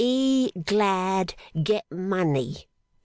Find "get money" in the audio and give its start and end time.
1.61-2.67